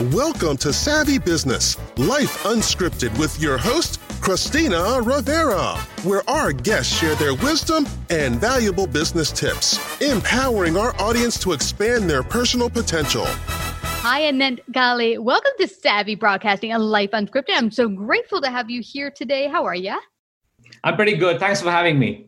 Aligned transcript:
Welcome 0.00 0.58
to 0.58 0.74
Savvy 0.74 1.16
Business, 1.16 1.78
Life 1.96 2.42
Unscripted 2.42 3.18
with 3.18 3.40
your 3.40 3.56
host, 3.56 3.98
Christina 4.20 5.00
Rivera, 5.00 5.78
where 6.02 6.22
our 6.28 6.52
guests 6.52 6.94
share 6.94 7.14
their 7.14 7.34
wisdom 7.34 7.86
and 8.10 8.38
valuable 8.38 8.86
business 8.86 9.32
tips, 9.32 9.80
empowering 10.02 10.76
our 10.76 10.94
audience 11.00 11.38
to 11.38 11.52
expand 11.52 12.10
their 12.10 12.22
personal 12.22 12.68
potential. 12.68 13.24
Hi, 13.24 14.30
Anand 14.30 14.60
Kale. 14.74 15.22
Welcome 15.22 15.52
to 15.60 15.66
Savvy 15.66 16.14
Broadcasting 16.14 16.72
and 16.72 16.82
Life 16.82 17.12
Unscripted. 17.12 17.54
I'm 17.54 17.70
so 17.70 17.88
grateful 17.88 18.42
to 18.42 18.50
have 18.50 18.68
you 18.68 18.82
here 18.82 19.10
today. 19.10 19.48
How 19.48 19.64
are 19.64 19.74
you? 19.74 19.98
I'm 20.84 20.96
pretty 20.96 21.16
good. 21.16 21.40
Thanks 21.40 21.62
for 21.62 21.70
having 21.70 21.98
me. 21.98 22.26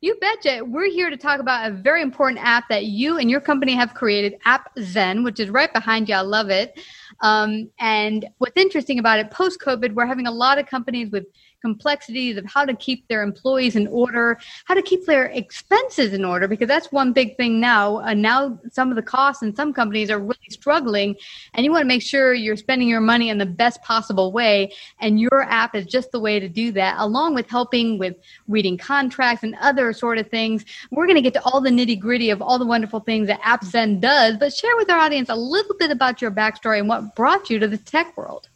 You 0.00 0.16
betcha. 0.16 0.64
We're 0.64 0.90
here 0.90 1.10
to 1.10 1.16
talk 1.16 1.38
about 1.38 1.70
a 1.70 1.74
very 1.74 2.02
important 2.02 2.40
app 2.42 2.68
that 2.70 2.86
you 2.86 3.18
and 3.18 3.30
your 3.30 3.40
company 3.40 3.72
have 3.76 3.94
created, 3.94 4.36
App 4.44 4.68
Zen, 4.80 5.22
which 5.22 5.38
is 5.38 5.48
right 5.48 5.72
behind 5.72 6.08
you. 6.08 6.16
I 6.16 6.22
love 6.22 6.50
it. 6.50 6.76
Um, 7.22 7.70
and 7.78 8.26
what's 8.38 8.56
interesting 8.56 8.98
about 8.98 9.20
it, 9.20 9.30
post 9.30 9.60
COVID, 9.60 9.94
we're 9.94 10.06
having 10.06 10.26
a 10.26 10.32
lot 10.32 10.58
of 10.58 10.66
companies 10.66 11.10
with 11.10 11.24
complexities 11.62 12.36
of 12.36 12.44
how 12.44 12.66
to 12.66 12.74
keep 12.74 13.08
their 13.08 13.22
employees 13.22 13.74
in 13.76 13.86
order, 13.86 14.38
how 14.66 14.74
to 14.74 14.82
keep 14.82 15.06
their 15.06 15.26
expenses 15.26 16.12
in 16.12 16.24
order, 16.24 16.46
because 16.46 16.68
that's 16.68 16.92
one 16.92 17.12
big 17.14 17.36
thing 17.38 17.60
now. 17.60 18.00
And 18.00 18.20
now 18.20 18.58
some 18.70 18.90
of 18.90 18.96
the 18.96 19.02
costs 19.02 19.42
in 19.42 19.54
some 19.56 19.72
companies 19.72 20.10
are 20.10 20.18
really 20.18 20.50
struggling, 20.50 21.16
and 21.54 21.64
you 21.64 21.70
want 21.70 21.82
to 21.82 21.88
make 21.88 22.02
sure 22.02 22.34
you're 22.34 22.56
spending 22.56 22.88
your 22.88 23.00
money 23.00 23.30
in 23.30 23.38
the 23.38 23.46
best 23.46 23.82
possible 23.82 24.32
way. 24.32 24.72
And 25.00 25.18
your 25.18 25.42
app 25.42 25.74
is 25.74 25.86
just 25.86 26.12
the 26.12 26.20
way 26.20 26.38
to 26.38 26.48
do 26.48 26.72
that, 26.72 26.96
along 26.98 27.34
with 27.34 27.48
helping 27.48 27.98
with 27.98 28.16
reading 28.48 28.76
contracts 28.76 29.44
and 29.44 29.54
other 29.60 29.92
sort 29.92 30.18
of 30.18 30.28
things. 30.28 30.64
We're 30.90 31.06
going 31.06 31.16
to 31.16 31.22
get 31.22 31.34
to 31.34 31.42
all 31.44 31.60
the 31.60 31.70
nitty 31.70 31.98
gritty 31.98 32.30
of 32.30 32.42
all 32.42 32.58
the 32.58 32.66
wonderful 32.66 33.00
things 33.00 33.28
that 33.28 33.40
AppZen 33.42 34.00
does, 34.00 34.36
but 34.36 34.52
share 34.52 34.76
with 34.76 34.90
our 34.90 34.98
audience 34.98 35.28
a 35.28 35.36
little 35.36 35.76
bit 35.78 35.90
about 35.90 36.20
your 36.20 36.30
backstory 36.30 36.80
and 36.80 36.88
what 36.88 37.14
brought 37.14 37.48
you 37.48 37.58
to 37.58 37.68
the 37.68 37.78
tech 37.78 38.16
world. 38.16 38.48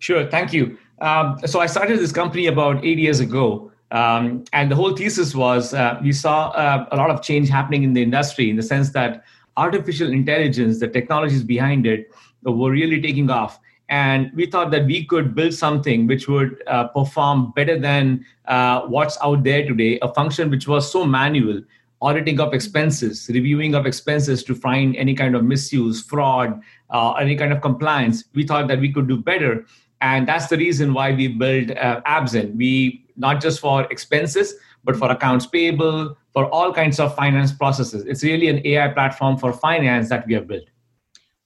Sure, 0.00 0.26
thank 0.26 0.52
you. 0.52 0.78
Um, 1.00 1.38
so 1.46 1.60
I 1.60 1.66
started 1.66 1.98
this 1.98 2.10
company 2.10 2.46
about 2.46 2.84
eight 2.84 2.98
years 2.98 3.20
ago. 3.20 3.70
Um, 3.92 4.44
and 4.52 4.70
the 4.70 4.76
whole 4.76 4.96
thesis 4.96 5.34
was 5.34 5.74
uh, 5.74 5.98
we 6.02 6.12
saw 6.12 6.48
uh, 6.50 6.86
a 6.90 6.96
lot 6.96 7.10
of 7.10 7.22
change 7.22 7.48
happening 7.48 7.82
in 7.82 7.92
the 7.92 8.02
industry 8.02 8.48
in 8.48 8.56
the 8.56 8.62
sense 8.62 8.90
that 8.90 9.24
artificial 9.56 10.10
intelligence, 10.10 10.80
the 10.80 10.88
technologies 10.88 11.42
behind 11.42 11.86
it, 11.86 12.10
were 12.42 12.70
really 12.70 13.00
taking 13.00 13.30
off. 13.30 13.58
And 13.90 14.30
we 14.34 14.46
thought 14.46 14.70
that 14.70 14.86
we 14.86 15.04
could 15.04 15.34
build 15.34 15.52
something 15.52 16.06
which 16.06 16.28
would 16.28 16.62
uh, 16.66 16.84
perform 16.88 17.52
better 17.56 17.78
than 17.78 18.24
uh, 18.46 18.82
what's 18.82 19.18
out 19.20 19.42
there 19.42 19.66
today, 19.66 19.98
a 20.00 20.14
function 20.14 20.48
which 20.48 20.68
was 20.68 20.90
so 20.90 21.04
manual, 21.04 21.60
auditing 22.00 22.40
of 22.40 22.54
expenses, 22.54 23.28
reviewing 23.28 23.74
of 23.74 23.86
expenses 23.86 24.44
to 24.44 24.54
find 24.54 24.96
any 24.96 25.12
kind 25.12 25.34
of 25.34 25.44
misuse, 25.44 26.02
fraud, 26.02 26.60
uh, 26.90 27.12
any 27.14 27.34
kind 27.34 27.52
of 27.52 27.60
compliance. 27.60 28.24
We 28.32 28.46
thought 28.46 28.68
that 28.68 28.78
we 28.78 28.92
could 28.92 29.08
do 29.08 29.18
better 29.18 29.66
and 30.00 30.26
that's 30.26 30.46
the 30.46 30.56
reason 30.56 30.94
why 30.94 31.12
we 31.12 31.28
build 31.28 31.72
uh, 31.72 32.00
AppZen. 32.06 32.56
We 32.56 33.06
not 33.16 33.40
just 33.40 33.60
for 33.60 33.82
expenses, 33.90 34.54
but 34.82 34.96
for 34.96 35.10
accounts 35.10 35.46
payable, 35.46 36.16
for 36.32 36.46
all 36.46 36.72
kinds 36.72 36.98
of 36.98 37.14
finance 37.14 37.52
processes. 37.52 38.04
It's 38.06 38.22
really 38.22 38.48
an 38.48 38.66
AI 38.66 38.88
platform 38.88 39.36
for 39.36 39.52
finance 39.52 40.08
that 40.08 40.26
we 40.26 40.34
have 40.34 40.46
built. 40.46 40.64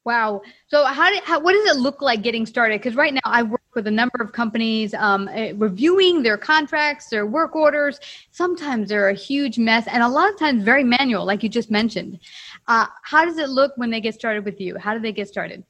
Wow. 0.04 0.42
So, 0.66 0.84
how, 0.84 1.08
did, 1.08 1.22
how 1.24 1.40
what 1.40 1.54
does 1.54 1.76
it 1.76 1.80
look 1.80 2.02
like 2.02 2.22
getting 2.22 2.44
started? 2.44 2.80
Because 2.80 2.94
right 2.94 3.14
now 3.14 3.20
I 3.24 3.42
work 3.42 3.62
with 3.74 3.86
a 3.86 3.90
number 3.90 4.22
of 4.22 4.32
companies 4.32 4.92
um, 4.94 5.28
eh, 5.32 5.54
reviewing 5.56 6.22
their 6.22 6.36
contracts, 6.36 7.08
their 7.08 7.26
work 7.26 7.56
orders. 7.56 7.98
Sometimes 8.30 8.90
they're 8.90 9.08
a 9.08 9.14
huge 9.14 9.58
mess, 9.58 9.86
and 9.86 10.02
a 10.02 10.08
lot 10.08 10.30
of 10.30 10.38
times 10.38 10.62
very 10.62 10.84
manual, 10.84 11.24
like 11.24 11.42
you 11.42 11.48
just 11.48 11.70
mentioned. 11.70 12.20
Uh, 12.68 12.86
how 13.02 13.24
does 13.24 13.38
it 13.38 13.48
look 13.48 13.72
when 13.76 13.90
they 13.90 14.00
get 14.00 14.14
started 14.14 14.44
with 14.44 14.60
you? 14.60 14.76
How 14.76 14.92
do 14.92 15.00
they 15.00 15.12
get 15.12 15.26
started? 15.26 15.64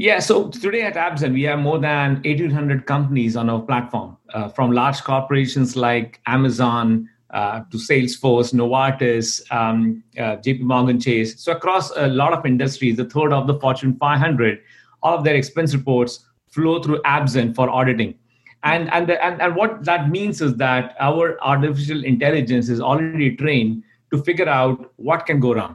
Yeah, 0.00 0.20
so 0.20 0.48
today 0.48 0.82
at 0.82 0.94
AppZen, 0.94 1.32
we 1.32 1.42
have 1.42 1.58
more 1.58 1.80
than 1.80 2.22
1,800 2.22 2.86
companies 2.86 3.34
on 3.34 3.50
our 3.50 3.60
platform, 3.60 4.16
uh, 4.32 4.48
from 4.48 4.70
large 4.70 5.02
corporations 5.02 5.74
like 5.74 6.20
Amazon 6.26 7.10
uh, 7.30 7.62
to 7.72 7.78
Salesforce, 7.78 8.54
Novartis, 8.54 9.42
um, 9.50 10.04
uh, 10.16 10.36
JP 10.36 10.60
Morgan 10.60 11.00
Chase. 11.00 11.42
So, 11.42 11.50
across 11.50 11.90
a 11.96 12.06
lot 12.06 12.32
of 12.32 12.46
industries, 12.46 12.96
a 13.00 13.06
third 13.06 13.32
of 13.32 13.48
the 13.48 13.58
Fortune 13.58 13.96
500, 13.96 14.60
all 15.02 15.18
of 15.18 15.24
their 15.24 15.34
expense 15.34 15.74
reports 15.74 16.24
flow 16.46 16.80
through 16.80 17.02
AppZen 17.02 17.56
for 17.56 17.68
auditing. 17.68 18.14
And, 18.62 18.88
and, 18.92 19.08
the, 19.08 19.20
and, 19.24 19.42
and 19.42 19.56
what 19.56 19.84
that 19.84 20.10
means 20.10 20.40
is 20.40 20.54
that 20.58 20.94
our 21.00 21.42
artificial 21.42 22.04
intelligence 22.04 22.68
is 22.68 22.80
already 22.80 23.34
trained 23.34 23.82
to 24.12 24.22
figure 24.22 24.48
out 24.48 24.92
what 24.94 25.26
can 25.26 25.40
go 25.40 25.54
wrong. 25.54 25.74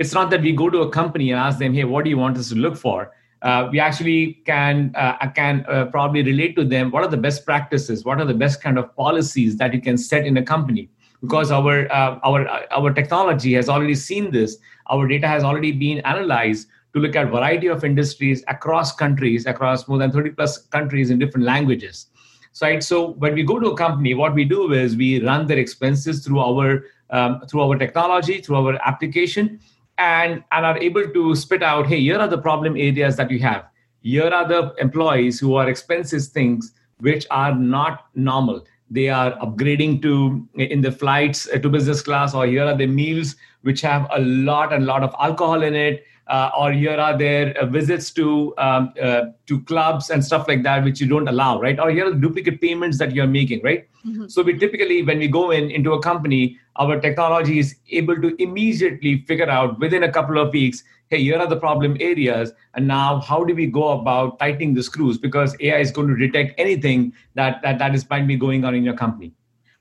It's 0.00 0.12
not 0.12 0.28
that 0.30 0.42
we 0.42 0.50
go 0.50 0.70
to 0.70 0.80
a 0.80 0.90
company 0.90 1.30
and 1.30 1.38
ask 1.38 1.60
them, 1.60 1.72
hey, 1.72 1.84
what 1.84 2.02
do 2.02 2.10
you 2.10 2.18
want 2.18 2.36
us 2.36 2.48
to 2.48 2.56
look 2.56 2.76
for? 2.76 3.12
Uh, 3.42 3.68
we 3.72 3.80
actually 3.80 4.34
can 4.44 4.92
uh, 4.94 5.16
can 5.30 5.64
uh, 5.68 5.86
probably 5.86 6.22
relate 6.22 6.56
to 6.56 6.64
them. 6.64 6.90
What 6.90 7.04
are 7.04 7.10
the 7.10 7.16
best 7.16 7.44
practices? 7.44 8.04
What 8.04 8.20
are 8.20 8.26
the 8.26 8.34
best 8.34 8.62
kind 8.62 8.78
of 8.78 8.94
policies 8.96 9.56
that 9.56 9.72
you 9.72 9.80
can 9.80 9.96
set 9.96 10.26
in 10.26 10.36
a 10.36 10.42
company? 10.42 10.90
Because 11.22 11.50
our 11.50 11.90
uh, 11.90 12.18
our 12.22 12.46
uh, 12.46 12.62
our 12.70 12.92
technology 12.92 13.54
has 13.54 13.68
already 13.68 13.94
seen 13.94 14.30
this. 14.30 14.58
Our 14.88 15.08
data 15.08 15.26
has 15.26 15.42
already 15.42 15.72
been 15.72 16.00
analyzed 16.00 16.68
to 16.92 17.00
look 17.00 17.16
at 17.16 17.30
variety 17.30 17.68
of 17.68 17.84
industries 17.84 18.44
across 18.48 18.94
countries 18.94 19.46
across 19.46 19.86
more 19.88 19.98
than 19.98 20.10
30 20.10 20.30
plus 20.30 20.58
countries 20.58 21.10
in 21.10 21.18
different 21.18 21.46
languages. 21.46 22.06
So, 22.52 22.66
right? 22.66 22.82
So 22.82 23.12
when 23.12 23.34
we 23.34 23.44
go 23.44 23.60
to 23.60 23.68
a 23.68 23.76
company 23.76 24.14
what 24.14 24.34
we 24.34 24.44
do 24.44 24.72
is 24.72 24.96
we 24.96 25.24
run 25.24 25.46
their 25.46 25.58
expenses 25.58 26.24
through 26.24 26.40
our 26.40 26.84
um, 27.10 27.40
through 27.48 27.62
our 27.62 27.76
technology 27.76 28.40
through 28.40 28.56
our 28.56 28.78
application 28.86 29.60
and, 30.00 30.42
and 30.50 30.66
are 30.66 30.78
able 30.78 31.06
to 31.06 31.36
spit 31.36 31.62
out, 31.62 31.86
hey, 31.86 32.00
here 32.00 32.18
are 32.18 32.26
the 32.26 32.38
problem 32.38 32.74
areas 32.76 33.16
that 33.16 33.30
you 33.30 33.38
have. 33.40 33.66
Here 34.00 34.28
are 34.28 34.48
the 34.48 34.74
employees 34.78 35.38
who 35.38 35.54
are 35.54 35.68
expenses 35.68 36.28
things 36.28 36.72
which 37.00 37.26
are 37.30 37.54
not 37.54 38.06
normal. 38.14 38.64
They 38.90 39.10
are 39.10 39.38
upgrading 39.38 40.00
to 40.02 40.48
in 40.54 40.80
the 40.80 40.90
flights 40.90 41.48
uh, 41.48 41.58
to 41.58 41.68
business 41.68 42.00
class, 42.00 42.34
or 42.34 42.46
here 42.46 42.64
are 42.64 42.76
the 42.76 42.86
meals 42.86 43.36
which 43.60 43.82
have 43.82 44.08
a 44.10 44.20
lot 44.20 44.72
and 44.72 44.86
lot 44.86 45.04
of 45.04 45.14
alcohol 45.20 45.62
in 45.62 45.74
it 45.74 46.04
uh, 46.30 46.50
or 46.56 46.72
here 46.72 46.96
are 46.96 47.18
there 47.18 47.56
uh, 47.58 47.66
visits 47.66 48.10
to 48.12 48.54
um, 48.58 48.92
uh, 49.02 49.22
to 49.46 49.60
clubs 49.62 50.10
and 50.10 50.24
stuff 50.24 50.46
like 50.48 50.62
that 50.62 50.84
which 50.84 51.00
you 51.00 51.08
don't 51.08 51.28
allow 51.28 51.60
right? 51.60 51.78
Or 51.78 51.90
here 51.90 52.06
are 52.06 52.10
the 52.10 52.20
duplicate 52.20 52.60
payments 52.60 52.98
that 52.98 53.12
you're 53.14 53.26
making 53.26 53.62
right? 53.62 53.86
Mm-hmm. 54.06 54.28
so 54.28 54.42
we 54.42 54.56
typically 54.56 55.02
when 55.02 55.18
we 55.18 55.28
go 55.28 55.50
in 55.50 55.70
into 55.70 55.92
a 55.92 56.00
company 56.00 56.58
our 56.76 56.98
technology 56.98 57.58
is 57.58 57.76
able 57.90 58.16
to 58.22 58.34
immediately 58.42 59.26
figure 59.28 59.50
out 59.50 59.78
within 59.78 60.04
a 60.04 60.10
couple 60.10 60.38
of 60.38 60.54
weeks 60.54 60.82
hey 61.10 61.22
here 61.22 61.38
are 61.38 61.46
the 61.46 61.58
problem 61.64 61.98
areas 62.00 62.54
and 62.74 62.88
now 62.88 63.20
how 63.20 63.44
do 63.44 63.54
we 63.54 63.66
go 63.66 63.88
about 63.88 64.38
tightening 64.38 64.72
the 64.72 64.82
screws? 64.82 65.18
Because 65.18 65.54
ai 65.60 65.80
is 65.80 65.90
going 65.90 66.08
to 66.08 66.16
detect 66.16 66.54
anything 66.58 67.12
that 67.34 67.60
that, 67.62 67.78
that 67.78 67.94
is 67.94 68.08
might 68.08 68.26
be 68.26 68.36
going 68.36 68.64
on 68.64 68.74
in 68.74 68.84
your 68.84 68.94
company. 68.94 69.32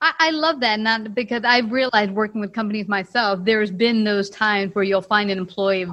I, 0.02 0.14
I 0.20 0.30
love 0.31 0.60
that, 0.62 0.80
not 0.80 1.14
because 1.14 1.44
I've 1.44 1.72
realized 1.72 2.12
working 2.12 2.42
with 2.42 2.54
companies 2.54 2.88
myself, 2.88 3.40
there's 3.44 3.72
been 3.72 4.04
those 4.04 4.30
times 4.30 4.74
where 4.74 4.84
you'll 4.84 5.02
find 5.02 5.30
an 5.30 5.38
employee 5.38 5.88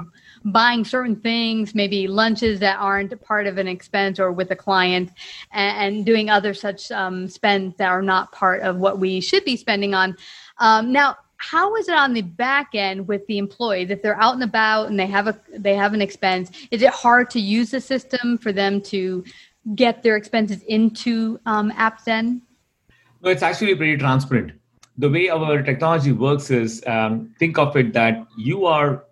buying 0.47 0.85
certain 0.85 1.17
things, 1.17 1.75
maybe 1.75 2.07
lunches 2.07 2.61
that 2.61 2.79
aren't 2.79 3.21
part 3.23 3.47
of 3.47 3.59
an 3.59 3.67
expense 3.67 4.21
or 4.21 4.31
with 4.31 4.51
a 4.51 4.57
client, 4.57 5.11
and, 5.53 5.97
and 5.97 6.07
doing 6.07 6.31
other 6.31 6.55
such 6.55 6.91
um, 6.93 7.29
spends 7.29 7.77
that 7.77 7.89
are 7.89 8.03
not 8.03 8.33
part 8.33 8.63
of 8.63 8.77
what 8.77 8.99
we 8.99 9.21
should 9.21 9.45
be 9.45 9.57
spending 9.57 9.93
on. 9.95 10.17
Um, 10.59 10.93
now, 10.93 11.17
how 11.39 11.75
is 11.77 11.89
it 11.89 11.95
on 11.95 12.15
the 12.15 12.23
back 12.23 12.71
end 12.75 13.09
with 13.09 13.27
the 13.27 13.39
employees 13.39 13.91
if 13.91 14.01
they're 14.03 14.21
out 14.21 14.35
and 14.35 14.43
about 14.43 14.89
and 14.89 14.99
they 14.99 15.07
have 15.07 15.27
a 15.27 15.39
they 15.51 15.75
have 15.75 15.93
an 15.93 16.01
expense? 16.01 16.51
Is 16.71 16.81
it 16.81 16.91
hard 16.91 17.29
to 17.31 17.41
use 17.41 17.71
the 17.73 17.81
system 17.81 18.39
for 18.39 18.53
them 18.53 18.81
to 18.83 19.25
get 19.75 20.03
their 20.03 20.17
expenses 20.17 20.63
into 20.63 21.39
um, 21.45 21.71
AppZen? 21.73 22.41
No, 23.21 23.31
it's 23.31 23.43
actually 23.43 23.75
pretty 23.75 23.97
transparent. 23.97 24.53
The 24.97 25.11
way 25.11 25.29
our 25.29 25.63
technology 25.63 26.13
works 26.13 26.51
is 26.51 26.83
um, 26.87 27.35
think 27.39 27.59
of 27.59 27.77
it 27.77 27.93
that 27.93 28.27
you 28.39 28.65
are 28.65 29.05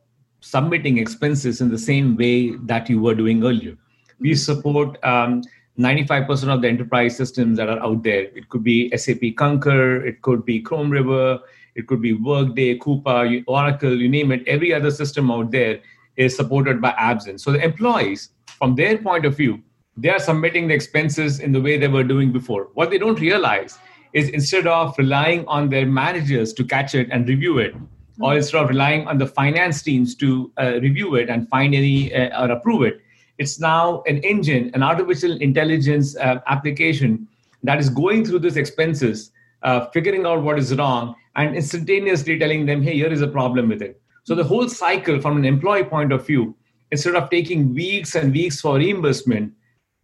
submitting 0.44 0.98
expenses 0.98 1.62
in 1.62 1.70
the 1.70 1.78
same 1.78 2.16
way 2.16 2.50
that 2.56 2.90
you 2.90 3.00
were 3.00 3.14
doing 3.14 3.42
earlier. 3.42 3.76
We 4.20 4.32
mm-hmm. 4.32 4.36
support 4.36 5.02
um, 5.02 5.42
95% 5.78 6.54
of 6.54 6.60
the 6.60 6.68
enterprise 6.68 7.16
systems 7.16 7.56
that 7.56 7.68
are 7.68 7.82
out 7.82 8.02
there. 8.02 8.24
It 8.36 8.50
could 8.50 8.62
be 8.62 8.94
SAP 8.96 9.36
Concur, 9.38 10.04
it 10.04 10.20
could 10.20 10.44
be 10.44 10.60
Chrome 10.60 10.90
River, 10.90 11.40
it 11.74 11.86
could 11.86 12.02
be 12.02 12.12
Workday, 12.12 12.78
Coupa, 12.78 13.42
Oracle, 13.46 13.98
you 13.98 14.08
name 14.08 14.32
it. 14.32 14.46
Every 14.46 14.74
other 14.74 14.90
system 14.90 15.30
out 15.30 15.50
there 15.50 15.80
is 16.16 16.36
supported 16.36 16.80
by 16.80 16.92
AppZen. 16.92 17.40
So 17.40 17.50
the 17.50 17.64
employees, 17.64 18.28
from 18.46 18.76
their 18.76 18.98
point 18.98 19.24
of 19.24 19.36
view, 19.36 19.62
they 19.96 20.10
are 20.10 20.18
submitting 20.18 20.68
the 20.68 20.74
expenses 20.74 21.40
in 21.40 21.52
the 21.52 21.60
way 21.60 21.78
they 21.78 21.88
were 21.88 22.04
doing 22.04 22.32
before. 22.32 22.68
What 22.74 22.90
they 22.90 22.98
don't 22.98 23.18
realize 23.18 23.78
is 24.12 24.28
instead 24.28 24.66
of 24.66 24.94
relying 24.98 25.46
on 25.46 25.70
their 25.70 25.86
managers 25.86 26.52
to 26.52 26.64
catch 26.64 26.94
it 26.94 27.08
and 27.10 27.26
review 27.26 27.58
it, 27.58 27.74
or 28.20 28.30
mm-hmm. 28.30 28.36
instead 28.38 28.62
of 28.62 28.68
relying 28.68 29.06
on 29.06 29.18
the 29.18 29.26
finance 29.26 29.82
teams 29.82 30.14
to 30.16 30.52
uh, 30.58 30.78
review 30.80 31.16
it 31.16 31.28
and 31.28 31.48
find 31.48 31.74
any 31.74 32.14
uh, 32.14 32.42
or 32.42 32.50
approve 32.50 32.82
it, 32.82 33.00
it's 33.38 33.58
now 33.58 34.02
an 34.06 34.18
engine, 34.18 34.70
an 34.74 34.82
artificial 34.82 35.32
intelligence 35.40 36.16
uh, 36.16 36.40
application 36.46 37.26
that 37.62 37.80
is 37.80 37.88
going 37.88 38.24
through 38.24 38.38
these 38.38 38.56
expenses, 38.56 39.32
uh, 39.62 39.86
figuring 39.86 40.26
out 40.26 40.42
what 40.42 40.58
is 40.58 40.74
wrong, 40.76 41.14
and 41.36 41.56
instantaneously 41.56 42.38
telling 42.38 42.66
them, 42.66 42.82
hey, 42.82 42.94
here 42.94 43.12
is 43.12 43.22
a 43.22 43.26
problem 43.28 43.68
with 43.68 43.82
it. 43.82 44.00
So 44.24 44.34
the 44.34 44.44
whole 44.44 44.68
cycle 44.68 45.20
from 45.20 45.36
an 45.36 45.44
employee 45.44 45.84
point 45.84 46.12
of 46.12 46.26
view 46.26 46.54
instead 46.90 47.16
of 47.16 47.28
taking 47.28 47.74
weeks 47.74 48.14
and 48.14 48.32
weeks 48.32 48.60
for 48.60 48.76
reimbursement, 48.76 49.52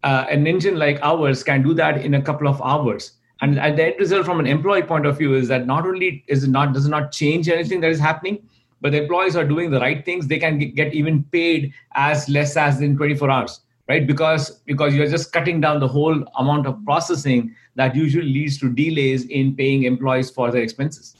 uh, 0.03 0.25
an 0.29 0.45
engine 0.45 0.77
like 0.77 0.99
ours 1.01 1.43
can 1.43 1.63
do 1.63 1.73
that 1.75 2.03
in 2.03 2.15
a 2.15 2.21
couple 2.21 2.47
of 2.47 2.61
hours. 2.61 3.13
And 3.41 3.57
the 3.57 3.63
end 3.63 3.95
result 3.97 4.25
from 4.25 4.39
an 4.39 4.45
employee 4.45 4.83
point 4.83 5.07
of 5.07 5.17
view 5.17 5.33
is 5.33 5.47
that 5.47 5.65
not 5.65 5.85
only 5.85 6.23
is 6.27 6.43
it 6.43 6.51
not 6.51 6.73
does 6.73 6.85
it 6.85 6.89
not 6.89 7.11
change 7.11 7.49
anything 7.49 7.81
that 7.81 7.89
is 7.89 7.99
happening, 7.99 8.47
but 8.81 8.91
the 8.91 9.01
employees 9.01 9.35
are 9.35 9.45
doing 9.45 9.71
the 9.71 9.79
right 9.79 10.05
things. 10.05 10.27
They 10.27 10.37
can 10.37 10.59
get 10.59 10.93
even 10.93 11.23
paid 11.25 11.73
as 11.93 12.29
less 12.29 12.55
as 12.55 12.81
in 12.81 12.95
24 12.97 13.31
hours, 13.31 13.61
right? 13.87 14.05
Because 14.05 14.61
because 14.65 14.93
you're 14.93 15.07
just 15.07 15.33
cutting 15.33 15.59
down 15.59 15.79
the 15.79 15.87
whole 15.87 16.23
amount 16.35 16.67
of 16.67 16.83
processing 16.85 17.55
that 17.75 17.95
usually 17.95 18.31
leads 18.31 18.59
to 18.59 18.69
delays 18.69 19.25
in 19.25 19.55
paying 19.55 19.83
employees 19.83 20.29
for 20.29 20.51
their 20.51 20.61
expenses. 20.61 21.15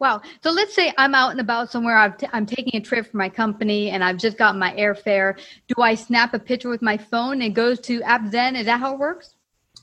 Wow. 0.00 0.22
So 0.42 0.50
let's 0.50 0.74
say 0.74 0.92
I'm 0.96 1.14
out 1.14 1.32
and 1.32 1.40
about 1.40 1.70
somewhere. 1.70 1.98
i 1.98 2.12
am 2.32 2.46
taking 2.46 2.80
a 2.80 2.84
trip 2.84 3.10
for 3.10 3.16
my 3.16 3.28
company 3.28 3.90
and 3.90 4.02
I've 4.04 4.16
just 4.16 4.38
got 4.38 4.56
my 4.56 4.72
airfare. 4.74 5.38
Do 5.66 5.82
I 5.82 5.94
snap 5.96 6.34
a 6.34 6.38
picture 6.38 6.68
with 6.68 6.82
my 6.82 6.96
phone 6.96 7.34
and 7.34 7.42
it 7.42 7.54
goes 7.54 7.80
to 7.80 8.00
AppZen? 8.00 8.56
Is 8.56 8.66
that 8.66 8.78
how 8.78 8.94
it 8.94 8.98
works? 9.00 9.34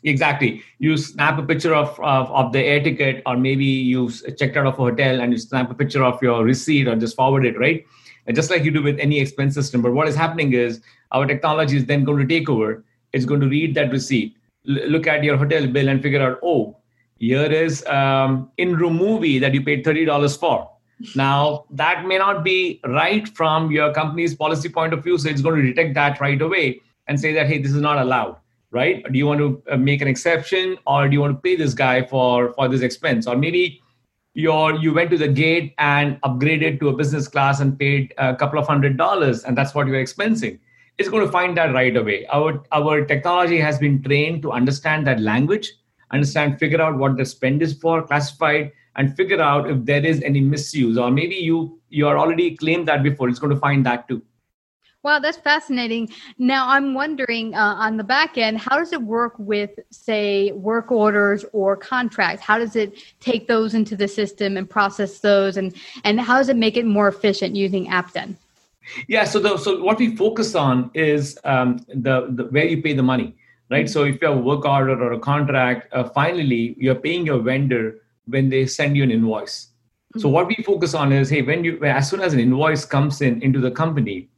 Exactly. 0.05 0.61
You 0.77 0.97
snap 0.97 1.39
a 1.39 1.43
picture 1.43 1.73
of, 1.73 1.99
of, 1.99 2.29
of 2.31 2.53
the 2.53 2.59
air 2.59 2.81
ticket, 2.81 3.23
or 3.25 3.35
maybe 3.35 3.65
you 3.65 4.11
checked 4.37 4.55
out 4.55 4.67
of 4.67 4.75
a 4.75 4.77
hotel 4.77 5.19
and 5.19 5.33
you 5.33 5.39
snap 5.39 5.71
a 5.71 5.73
picture 5.73 6.03
of 6.03 6.21
your 6.21 6.43
receipt 6.43 6.87
or 6.87 6.95
just 6.95 7.15
forward 7.15 7.43
it, 7.43 7.57
right? 7.59 7.83
And 8.27 8.35
just 8.35 8.51
like 8.51 8.63
you 8.63 8.71
do 8.71 8.83
with 8.83 8.99
any 8.99 9.19
expense 9.19 9.55
system. 9.55 9.81
But 9.81 9.93
what 9.93 10.07
is 10.07 10.15
happening 10.15 10.53
is 10.53 10.81
our 11.11 11.25
technology 11.25 11.77
is 11.77 11.85
then 11.85 12.03
going 12.03 12.19
to 12.19 12.27
take 12.27 12.49
over. 12.49 12.83
It's 13.13 13.25
going 13.25 13.41
to 13.41 13.47
read 13.47 13.73
that 13.75 13.91
receipt, 13.91 14.37
l- 14.69 14.89
look 14.89 15.07
at 15.07 15.23
your 15.23 15.37
hotel 15.37 15.65
bill, 15.65 15.89
and 15.89 16.01
figure 16.01 16.21
out, 16.21 16.39
oh, 16.43 16.77
here 17.17 17.51
is 17.51 17.83
um, 17.87 18.51
in-room 18.57 18.97
movie 18.97 19.39
that 19.39 19.55
you 19.55 19.63
paid 19.63 19.83
$30 19.83 20.39
for 20.39 20.69
now 21.15 21.65
that 21.69 22.05
may 22.05 22.17
not 22.17 22.43
be 22.43 22.79
right 22.85 23.27
from 23.29 23.69
your 23.69 23.93
company's 23.93 24.33
policy 24.33 24.69
point 24.69 24.93
of 24.93 25.03
view 25.03 25.17
so 25.17 25.27
it's 25.27 25.41
going 25.41 25.55
to 25.55 25.61
detect 25.61 25.93
that 25.93 26.21
right 26.21 26.41
away 26.41 26.79
and 27.07 27.19
say 27.19 27.33
that 27.33 27.47
hey 27.47 27.57
this 27.57 27.71
is 27.73 27.81
not 27.81 27.97
allowed 27.97 28.37
right 28.77 29.09
do 29.11 29.17
you 29.17 29.27
want 29.27 29.39
to 29.39 29.49
uh, 29.71 29.77
make 29.77 30.01
an 30.01 30.07
exception 30.07 30.77
or 30.85 31.07
do 31.07 31.13
you 31.13 31.21
want 31.21 31.35
to 31.37 31.41
pay 31.47 31.55
this 31.55 31.73
guy 31.73 32.05
for 32.13 32.53
for 32.53 32.67
this 32.67 32.81
expense 32.81 33.27
or 33.27 33.35
maybe 33.35 33.81
your 34.33 34.73
you 34.83 34.93
went 34.93 35.09
to 35.09 35.17
the 35.17 35.27
gate 35.27 35.73
and 35.77 36.19
upgraded 36.21 36.79
to 36.79 36.89
a 36.89 36.95
business 37.01 37.27
class 37.27 37.61
and 37.61 37.79
paid 37.79 38.13
a 38.17 38.35
couple 38.35 38.59
of 38.59 38.67
hundred 38.67 38.97
dollars 38.97 39.43
and 39.43 39.57
that's 39.57 39.73
what 39.73 39.87
you're 39.87 40.03
expensing 40.03 40.59
it's 40.97 41.09
going 41.09 41.25
to 41.25 41.31
find 41.31 41.57
that 41.61 41.73
right 41.73 41.97
away 41.97 42.25
our 42.27 42.63
our 42.71 43.05
technology 43.13 43.59
has 43.59 43.79
been 43.79 44.01
trained 44.03 44.41
to 44.41 44.51
understand 44.51 45.07
that 45.07 45.19
language 45.19 45.71
understand, 46.11 46.59
figure 46.59 46.81
out 46.81 46.97
what 46.97 47.17
the 47.17 47.25
spend 47.25 47.61
is 47.61 47.73
for, 47.73 48.05
classified, 48.05 48.71
and 48.95 49.15
figure 49.15 49.41
out 49.41 49.69
if 49.69 49.83
there 49.85 50.05
is 50.05 50.21
any 50.21 50.39
misuse. 50.39 50.97
Or 50.97 51.11
maybe 51.11 51.35
you 51.35 51.79
you 51.89 52.07
are 52.07 52.17
already 52.17 52.55
claimed 52.55 52.87
that 52.87 53.03
before. 53.03 53.29
It's 53.29 53.39
going 53.39 53.53
to 53.53 53.59
find 53.59 53.85
that 53.85 54.07
too. 54.07 54.21
Wow, 55.05 55.19
that's 55.19 55.37
fascinating. 55.37 56.09
Now, 56.39 56.67
I'm 56.67 56.95
wondering 56.95 57.53
uh, 57.53 57.75
on 57.77 57.97
the 57.97 58.03
back 58.03 58.39
end, 58.39 58.57
how 58.57 58.75
does 58.79 58.91
it 58.91 59.03
work 59.03 59.35
with, 59.37 59.69
say, 59.91 60.51
work 60.53 60.91
orders 60.91 61.45
or 61.53 61.77
contracts? 61.77 62.41
How 62.41 62.57
does 62.57 62.75
it 62.75 62.97
take 63.19 63.47
those 63.47 63.75
into 63.75 63.95
the 63.95 64.07
system 64.07 64.57
and 64.57 64.67
process 64.67 65.19
those, 65.19 65.57
and 65.57 65.75
and 66.03 66.19
how 66.19 66.37
does 66.39 66.49
it 66.49 66.55
make 66.55 66.75
it 66.75 66.87
more 66.87 67.07
efficient 67.07 67.55
using 67.55 67.85
AppZen? 67.85 68.35
Yeah, 69.07 69.25
so 69.25 69.39
the, 69.39 69.57
so 69.57 69.83
what 69.83 69.99
we 69.99 70.15
focus 70.15 70.55
on 70.55 70.89
is 70.95 71.37
um, 71.43 71.85
the, 71.87 72.25
the 72.31 72.45
where 72.45 72.65
you 72.65 72.81
pay 72.81 72.93
the 72.93 73.03
money 73.03 73.35
right? 73.71 73.89
So 73.89 74.03
if 74.03 74.21
you 74.21 74.27
have 74.27 74.37
a 74.37 74.41
work 74.41 74.63
order 74.63 75.01
or 75.01 75.13
a 75.13 75.19
contract, 75.19 75.91
uh, 75.91 76.03
finally 76.09 76.75
you're 76.77 76.93
paying 76.93 77.25
your 77.25 77.39
vendor 77.39 77.97
when 78.25 78.49
they 78.49 78.67
send 78.67 78.95
you 78.95 79.01
an 79.01 79.09
invoice. 79.09 79.65
Mm-hmm. 79.65 80.19
So 80.19 80.29
what 80.29 80.47
we 80.47 80.55
focus 80.63 80.93
on 80.93 81.11
is, 81.11 81.31
hey, 81.31 81.41
when 81.41 81.63
you 81.63 81.83
as 81.83 82.09
soon 82.09 82.21
as 82.21 82.33
an 82.33 82.39
invoice 82.39 82.85
comes 82.85 83.21
in 83.21 83.41
into 83.41 83.59
the 83.59 83.71
company, 83.71 84.29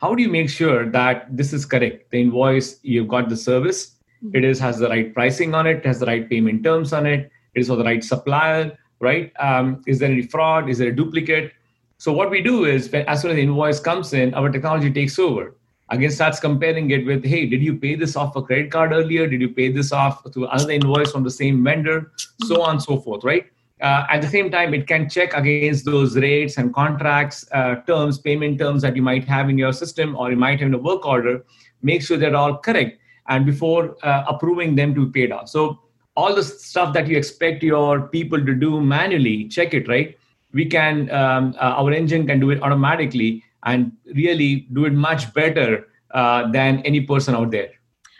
how 0.00 0.14
do 0.14 0.22
you 0.22 0.28
make 0.28 0.48
sure 0.48 0.88
that 0.90 1.36
this 1.36 1.52
is 1.52 1.66
correct? 1.66 2.10
The 2.10 2.20
invoice 2.20 2.78
you've 2.82 3.08
got 3.08 3.28
the 3.28 3.36
service, 3.36 3.96
mm-hmm. 4.24 4.36
it 4.36 4.44
is 4.44 4.58
has 4.60 4.78
the 4.78 4.88
right 4.88 5.12
pricing 5.12 5.54
on 5.54 5.66
it, 5.66 5.84
has 5.84 6.00
the 6.00 6.06
right 6.06 6.28
payment 6.28 6.64
terms 6.64 6.92
on 6.92 7.06
it, 7.06 7.30
it 7.54 7.60
is 7.60 7.68
for 7.68 7.76
the 7.76 7.84
right 7.84 8.02
supplier, 8.02 8.76
right? 9.00 9.32
Um, 9.38 9.82
is 9.86 9.98
there 9.98 10.10
any 10.10 10.22
fraud? 10.22 10.68
Is 10.68 10.78
there 10.78 10.88
a 10.88 10.96
duplicate? 10.96 11.52
So 11.98 12.12
what 12.12 12.30
we 12.30 12.42
do 12.42 12.64
is, 12.64 12.88
as 12.94 13.22
soon 13.22 13.32
as 13.32 13.36
the 13.36 13.42
invoice 13.42 13.80
comes 13.80 14.12
in, 14.12 14.32
our 14.34 14.50
technology 14.50 14.92
takes 14.92 15.18
over 15.18 15.54
again 15.90 16.10
starts 16.10 16.40
comparing 16.40 16.90
it 16.90 17.04
with 17.06 17.24
hey 17.24 17.46
did 17.46 17.62
you 17.62 17.74
pay 17.76 17.94
this 17.94 18.16
off 18.16 18.36
a 18.36 18.42
credit 18.42 18.70
card 18.70 18.92
earlier 18.92 19.26
did 19.26 19.40
you 19.40 19.48
pay 19.48 19.70
this 19.70 19.92
off 19.92 20.22
to 20.32 20.44
another 20.46 20.72
invoice 20.72 21.12
from 21.12 21.24
the 21.24 21.30
same 21.30 21.62
vendor 21.64 22.12
so 22.44 22.62
on 22.62 22.72
and 22.72 22.82
so 22.82 22.98
forth 22.98 23.24
right 23.24 23.46
uh, 23.80 24.06
at 24.10 24.20
the 24.22 24.28
same 24.28 24.50
time 24.50 24.74
it 24.74 24.86
can 24.86 25.08
check 25.08 25.34
against 25.34 25.84
those 25.84 26.16
rates 26.16 26.58
and 26.58 26.74
contracts 26.74 27.44
uh, 27.52 27.76
terms 27.86 28.18
payment 28.18 28.58
terms 28.58 28.82
that 28.82 28.96
you 28.96 29.02
might 29.02 29.24
have 29.24 29.48
in 29.48 29.58
your 29.58 29.72
system 29.72 30.16
or 30.16 30.30
you 30.30 30.36
might 30.36 30.58
have 30.60 30.68
in 30.68 30.74
a 30.74 30.78
work 30.78 31.06
order. 31.06 31.44
Make 31.82 32.02
sure 32.02 32.16
they're 32.16 32.36
all 32.36 32.58
correct 32.58 32.98
and 33.28 33.46
before 33.46 33.96
uh, 34.02 34.24
approving 34.28 34.74
them 34.74 34.94
to 34.94 35.06
be 35.06 35.20
paid 35.20 35.32
off 35.32 35.48
so 35.48 35.78
all 36.16 36.34
the 36.34 36.42
stuff 36.42 36.92
that 36.94 37.06
you 37.06 37.16
expect 37.16 37.62
your 37.62 38.08
people 38.08 38.44
to 38.44 38.54
do 38.54 38.80
manually 38.80 39.46
check 39.48 39.74
it 39.74 39.86
right? 39.88 40.16
We 40.52 40.64
can 40.64 41.10
um, 41.10 41.54
uh, 41.58 41.74
our 41.80 41.92
engine 41.92 42.26
can 42.26 42.40
do 42.40 42.50
it 42.50 42.62
automatically 42.62 43.44
and 43.64 43.92
really 44.14 44.66
do 44.72 44.86
it 44.86 44.92
much 44.92 45.32
better 45.34 45.88
uh, 46.12 46.50
than 46.50 46.80
any 46.80 47.02
person 47.02 47.34
out 47.34 47.50
there. 47.50 47.70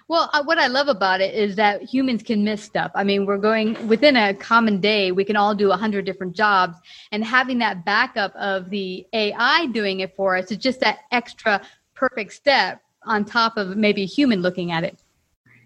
Well, 0.08 0.30
uh, 0.32 0.42
what 0.42 0.58
I 0.58 0.68
love 0.68 0.88
about 0.88 1.20
it 1.20 1.34
is 1.34 1.54
that 1.56 1.82
humans 1.82 2.22
can 2.22 2.42
miss 2.42 2.62
stuff. 2.62 2.90
I 2.94 3.04
mean, 3.04 3.26
we're 3.26 3.36
going 3.36 3.86
within 3.88 4.16
a 4.16 4.32
common 4.32 4.80
day, 4.80 5.12
we 5.12 5.22
can 5.22 5.36
all 5.36 5.54
do 5.54 5.70
a 5.70 5.76
hundred 5.76 6.06
different 6.06 6.34
jobs, 6.34 6.78
and 7.12 7.22
having 7.22 7.58
that 7.58 7.84
backup 7.84 8.34
of 8.36 8.70
the 8.70 9.06
AI 9.12 9.66
doing 9.66 10.00
it 10.00 10.16
for 10.16 10.34
us 10.34 10.50
is 10.50 10.56
just 10.56 10.80
that 10.80 11.00
extra 11.12 11.60
perfect 11.94 12.32
step 12.32 12.80
on 13.04 13.26
top 13.26 13.58
of 13.58 13.76
maybe 13.76 14.02
a 14.02 14.06
human 14.06 14.40
looking 14.40 14.72
at 14.72 14.82
it. 14.82 15.02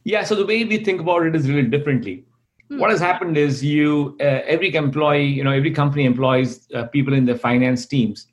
Yeah. 0.02 0.24
So 0.24 0.34
the 0.34 0.44
way 0.44 0.64
we 0.64 0.78
think 0.78 1.00
about 1.00 1.24
it 1.24 1.36
is 1.36 1.48
really 1.48 1.68
differently. 1.68 2.24
Hmm. 2.68 2.78
What 2.78 2.90
has 2.90 2.98
happened 2.98 3.36
is 3.36 3.62
you, 3.62 4.16
uh, 4.20 4.24
every 4.24 4.74
employee, 4.74 5.26
you 5.26 5.44
know, 5.44 5.52
every 5.52 5.70
company 5.70 6.04
employs 6.04 6.68
uh, 6.74 6.86
people 6.86 7.14
in 7.14 7.26
the 7.26 7.36
finance 7.36 7.86
teams 7.86 8.26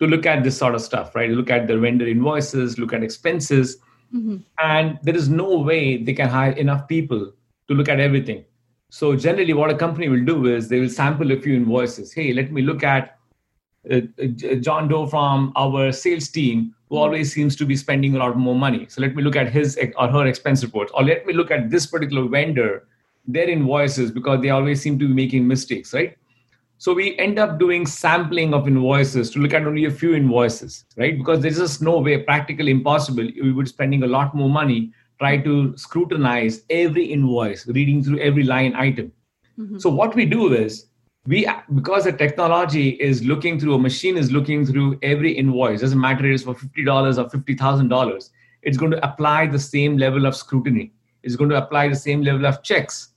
to 0.00 0.06
look 0.08 0.26
at 0.26 0.42
this 0.42 0.58
sort 0.58 0.74
of 0.74 0.80
stuff, 0.80 1.14
right? 1.14 1.30
Look 1.30 1.48
at 1.48 1.68
the 1.68 1.78
vendor 1.78 2.08
invoices, 2.08 2.76
look 2.76 2.92
at 2.92 3.04
expenses. 3.04 3.78
Mm-hmm. 4.12 4.36
And 4.58 4.98
there 5.02 5.16
is 5.16 5.28
no 5.28 5.58
way 5.58 5.96
they 6.02 6.12
can 6.12 6.28
hire 6.28 6.52
enough 6.52 6.88
people 6.88 7.32
to 7.68 7.74
look 7.74 7.88
at 7.88 8.00
everything. 8.00 8.44
So 8.90 9.16
generally, 9.16 9.54
what 9.54 9.70
a 9.70 9.74
company 9.76 10.08
will 10.08 10.24
do 10.24 10.46
is 10.46 10.68
they 10.68 10.80
will 10.80 10.88
sample 10.88 11.32
a 11.32 11.40
few 11.40 11.54
invoices. 11.54 12.12
Hey, 12.12 12.32
let 12.32 12.52
me 12.52 12.62
look 12.62 12.84
at 12.84 13.18
uh, 13.90 14.00
uh 14.22 14.54
John 14.60 14.88
Doe 14.88 15.06
from 15.06 15.52
our 15.56 15.92
sales 15.92 16.28
team, 16.28 16.74
who 16.88 16.94
mm-hmm. 16.94 17.02
always 17.02 17.32
seems 17.32 17.56
to 17.56 17.66
be 17.66 17.76
spending 17.76 18.14
a 18.14 18.18
lot 18.18 18.36
more 18.36 18.54
money. 18.54 18.86
So 18.88 19.00
let 19.00 19.16
me 19.16 19.22
look 19.22 19.36
at 19.36 19.50
his 19.50 19.78
or 19.98 20.08
her 20.08 20.26
expense 20.26 20.62
reports, 20.62 20.92
or 20.94 21.04
let 21.04 21.26
me 21.26 21.32
look 21.32 21.50
at 21.50 21.70
this 21.70 21.86
particular 21.86 22.28
vendor, 22.28 22.86
their 23.26 23.48
invoices, 23.48 24.10
because 24.10 24.40
they 24.42 24.50
always 24.50 24.80
seem 24.80 24.98
to 25.00 25.08
be 25.08 25.14
making 25.14 25.48
mistakes, 25.48 25.92
right? 25.92 26.16
So 26.78 26.92
we 26.92 27.16
end 27.18 27.38
up 27.38 27.58
doing 27.58 27.86
sampling 27.86 28.52
of 28.52 28.66
invoices 28.66 29.30
to 29.30 29.38
look 29.38 29.54
at 29.54 29.66
only 29.66 29.84
a 29.86 29.90
few 29.90 30.14
invoices, 30.14 30.84
right? 30.96 31.16
Because 31.16 31.40
there's 31.40 31.58
just 31.58 31.80
no 31.80 31.98
way, 31.98 32.18
practically 32.18 32.70
impossible. 32.70 33.26
We 33.40 33.52
would 33.52 33.66
be 33.66 33.70
spending 33.70 34.02
a 34.02 34.06
lot 34.06 34.34
more 34.34 34.50
money 34.50 34.92
try 35.18 35.38
to 35.38 35.76
scrutinize 35.76 36.62
every 36.70 37.04
invoice, 37.04 37.66
reading 37.68 38.02
through 38.02 38.18
every 38.18 38.42
line 38.42 38.74
item. 38.74 39.12
Mm-hmm. 39.58 39.78
So 39.78 39.88
what 39.88 40.14
we 40.14 40.26
do 40.26 40.52
is 40.52 40.86
we 41.26 41.48
because 41.74 42.04
the 42.04 42.12
technology 42.12 42.90
is 42.90 43.24
looking 43.24 43.58
through 43.58 43.74
a 43.74 43.78
machine 43.78 44.18
is 44.18 44.30
looking 44.30 44.66
through 44.66 44.98
every 45.02 45.32
invoice 45.32 45.80
doesn't 45.80 46.00
matter 46.00 46.26
it 46.26 46.34
is 46.34 46.42
for 46.42 46.54
$50 46.54 47.18
or 47.18 47.28
$50000 47.30 48.30
it's 48.62 48.76
going 48.76 48.90
to 48.90 49.02
apply 49.06 49.46
the 49.46 49.58
same 49.58 49.96
level 49.96 50.26
of 50.26 50.36
scrutiny 50.36 50.92
it's 51.22 51.36
going 51.36 51.48
to 51.48 51.56
apply 51.56 51.88
the 51.88 51.96
same 51.96 52.22
level 52.22 52.44
of 52.44 52.62
checks 52.62 53.12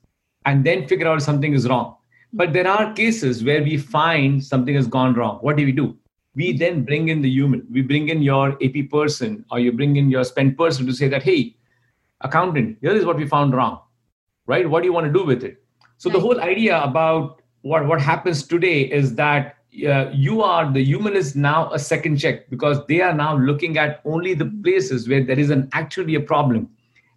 and 0.45 0.63
then 0.63 0.87
figure 0.87 1.07
out 1.07 1.17
if 1.17 1.23
something 1.23 1.53
is 1.53 1.67
wrong 1.67 1.97
but 2.33 2.53
there 2.53 2.67
are 2.67 2.93
cases 2.93 3.43
where 3.43 3.63
we 3.63 3.77
find 3.77 4.43
something 4.43 4.75
has 4.75 4.87
gone 4.87 5.13
wrong. 5.13 5.37
What 5.41 5.57
do 5.57 5.65
we 5.65 5.71
do? 5.71 5.97
We 6.35 6.55
then 6.55 6.83
bring 6.83 7.09
in 7.09 7.21
the 7.21 7.29
human. 7.29 7.65
We 7.71 7.81
bring 7.81 8.09
in 8.09 8.21
your 8.21 8.57
AP 8.63 8.89
person 8.91 9.43
or 9.49 9.59
you 9.59 9.71
bring 9.71 9.95
in 9.95 10.09
your 10.09 10.23
spend 10.23 10.57
person 10.57 10.85
to 10.85 10.93
say 10.93 11.07
that, 11.07 11.23
hey, 11.23 11.55
accountant, 12.21 12.77
here 12.81 12.95
is 12.95 13.05
what 13.05 13.17
we 13.17 13.27
found 13.27 13.55
wrong, 13.55 13.81
right? 14.45 14.69
What 14.69 14.81
do 14.81 14.87
you 14.87 14.93
want 14.93 15.07
to 15.07 15.13
do 15.13 15.25
with 15.25 15.43
it? 15.43 15.63
So 15.97 16.09
the 16.09 16.19
whole 16.19 16.39
idea 16.41 16.81
about 16.83 17.41
what, 17.61 17.87
what 17.87 18.01
happens 18.01 18.45
today 18.45 18.81
is 18.81 19.15
that 19.15 19.57
uh, 19.87 20.09
you 20.11 20.41
are 20.41 20.71
the 20.71 20.83
human 20.83 21.15
is 21.15 21.35
now 21.35 21.71
a 21.71 21.79
second 21.79 22.17
check 22.17 22.49
because 22.49 22.85
they 22.87 23.01
are 23.01 23.13
now 23.13 23.37
looking 23.37 23.77
at 23.77 24.01
only 24.05 24.33
the 24.33 24.45
places 24.63 25.07
where 25.07 25.23
there 25.23 25.37
is 25.37 25.49
an 25.49 25.69
actually 25.73 26.15
a 26.15 26.19
problem 26.19 26.69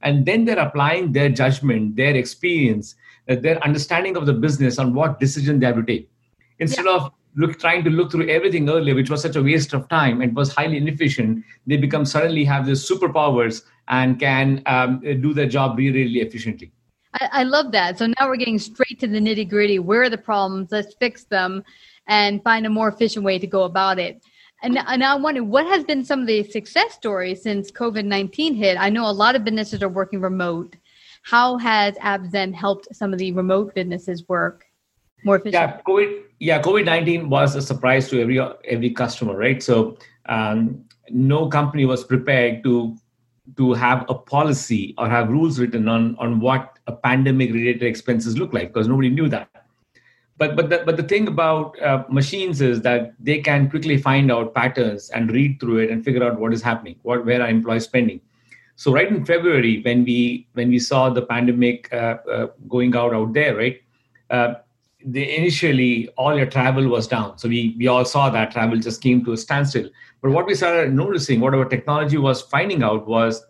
and 0.03 0.27
then 0.27 0.45
they're 0.45 0.59
applying 0.59 1.13
their 1.13 1.29
judgment 1.29 1.97
their 1.97 2.15
experience 2.15 2.95
uh, 3.29 3.37
their 3.37 3.63
understanding 3.65 4.17
of 4.17 4.27
the 4.27 4.33
business 4.33 4.79
on 4.79 4.95
what 4.95 5.21
decision 5.21 5.61
they 5.61 5.67
have 5.67 5.77
to 5.77 5.83
take. 5.83 6.11
Instead 6.59 6.87
yeah. 6.87 6.97
of 6.97 7.13
look 7.37 7.59
trying 7.59 7.85
to 7.85 7.91
look 7.91 8.11
through 8.11 8.29
everything 8.29 8.69
earlier 8.69 8.95
which 8.95 9.09
was 9.09 9.23
such 9.23 9.37
a 9.37 9.43
waste 9.43 9.73
of 9.73 9.89
time 9.89 10.21
and 10.21 10.35
was 10.35 10.53
highly 10.53 10.77
inefficient 10.77 11.45
they 11.65 11.77
become 11.77 12.05
suddenly 12.05 12.45
have 12.45 12.67
these 12.67 12.89
superpowers 12.89 13.63
and 13.91 14.19
can 14.19 14.63
um, 14.67 15.01
do 15.01 15.35
their 15.35 15.49
job 15.49 15.77
really, 15.77 16.05
really 16.05 16.21
efficiently. 16.21 16.73
I, 17.15 17.29
I 17.33 17.43
love 17.43 17.73
that. 17.73 17.99
So 17.99 18.07
now 18.07 18.29
we're 18.29 18.37
getting 18.37 18.59
straight 18.59 19.01
to 19.01 19.09
the 19.09 19.19
nitty 19.19 19.49
gritty. 19.51 19.79
Where 19.79 20.03
are 20.03 20.09
the 20.09 20.19
problems? 20.19 20.69
Let's 20.71 20.95
fix 20.95 21.25
them 21.25 21.65
and 22.07 22.43
find 22.43 22.67
a 22.67 22.71
more 22.71 22.89
efficient 22.89 23.25
way 23.25 23.39
to 23.39 23.47
go 23.47 23.65
about 23.65 23.99
it 23.99 24.23
And, 24.63 24.79
and 24.79 25.03
I 25.03 25.15
wonder 25.15 25.43
what 25.43 25.67
has 25.67 25.85
been 25.85 26.05
some 26.05 26.21
of 26.21 26.27
the 26.27 26.43
success 26.45 26.95
stories 26.95 27.43
since 27.43 27.71
COVID 27.71 28.05
19 28.05 28.55
hit? 28.55 28.77
I 28.79 28.91
know 28.91 29.09
a 29.09 29.13
lot 29.13 29.35
of 29.35 29.45
businesses 29.45 29.83
are 29.83 29.89
working 29.89 30.21
remote. 30.21 30.77
How 31.23 31.59
has 31.59 31.95
AppZen 31.97 32.55
helped 32.55 32.95
some 32.95 33.13
of 33.13 33.19
the 33.19 33.33
remote 33.33 33.75
businesses 33.75 34.29
work 34.29 34.65
more 35.25 35.37
efficiently? 35.37 35.61
Yeah, 35.61 35.81
COVID, 35.87 36.23
yeah, 36.39 36.63
COVID 36.63 36.85
19 36.85 37.31
was 37.31 37.57
a 37.57 37.63
surprise 37.63 38.09
to 38.11 38.21
every, 38.21 38.39
every 38.65 38.91
customer, 38.91 39.37
right? 39.37 39.63
So 39.63 39.97
um, 40.27 40.85
no 41.09 41.49
company 41.49 41.85
was 41.85 42.05
prepared 42.05 42.63
to 42.65 42.97
to 43.57 43.73
have 43.73 44.05
a 44.09 44.15
policy 44.15 44.95
or 44.97 45.09
have 45.09 45.29
rules 45.29 45.59
written 45.59 45.89
on 45.89 46.15
on 46.19 46.39
what 46.39 46.79
a 46.87 46.93
pandemic 46.93 47.53
related 47.53 47.83
expenses 47.83 48.39
look 48.39 48.53
like 48.53 48.73
because 48.73 48.87
nobody 48.87 49.11
knew 49.11 49.29
that 49.29 49.50
but 50.41 50.57
but 50.57 50.71
the, 50.71 50.83
but 50.87 50.97
the 50.97 51.03
thing 51.03 51.29
about 51.29 51.81
uh, 51.83 52.05
machines 52.09 52.61
is 52.61 52.81
that 52.83 53.13
they 53.21 53.39
can 53.41 53.69
quickly 53.71 53.97
find 53.99 54.33
out 54.33 54.55
patterns 54.55 55.11
and 55.11 55.31
read 55.31 55.61
through 55.61 55.79
it 55.79 55.91
and 55.91 56.05
figure 56.05 56.25
out 56.25 56.41
what 56.41 56.55
is 56.55 56.63
happening 56.63 56.97
what 57.03 57.25
where 57.27 57.43
are 57.43 57.49
employees 57.49 57.85
spending. 57.85 58.21
So 58.77 58.93
right 58.93 59.09
in 59.09 59.25
february 59.27 59.83
when 59.83 60.05
we 60.05 60.49
when 60.55 60.71
we 60.71 60.79
saw 60.79 61.11
the 61.11 61.23
pandemic 61.23 61.93
uh, 61.93 62.17
uh, 62.37 62.47
going 62.69 62.97
out 62.97 63.15
out 63.19 63.35
there 63.35 63.55
right 63.57 63.83
uh, 64.31 64.55
the, 65.05 65.23
initially 65.37 66.09
all 66.17 66.37
your 66.37 66.47
travel 66.47 66.89
was 66.89 67.07
down. 67.07 67.37
So 67.39 67.49
we 67.49 67.75
we 67.79 67.87
all 67.87 68.05
saw 68.05 68.31
that 68.31 68.51
travel 68.51 68.79
just 68.79 69.03
came 69.03 69.25
to 69.27 69.33
a 69.33 69.37
standstill. 69.37 69.91
But 70.23 70.33
what 70.33 70.47
we 70.47 70.55
started 70.55 70.95
noticing 70.95 71.41
what 71.41 71.55
our 71.55 71.65
technology 71.65 72.19
was 72.19 72.43
finding 72.43 72.83
out 72.83 73.07
was 73.07 73.43